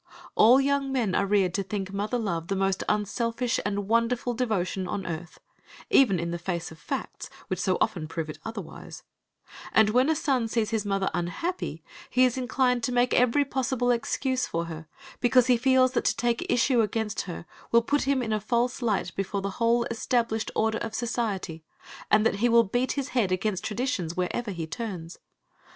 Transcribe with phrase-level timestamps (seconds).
[0.33, 4.87] All young men are reared to think mother love the most unselfish and wonderful devotion
[4.87, 5.39] on earth,
[5.91, 9.03] even in the face of facts which so often prove it otherwise;
[9.71, 13.91] and when a son sees his mother unhappy he is inclined to make every possible
[13.91, 14.87] excuse for her,
[15.19, 18.81] because he feels that to take issue against her will put him in a false
[18.81, 21.63] light before the whole established order of society,
[22.09, 25.19] and that he will beat his head against traditions wherever he turns.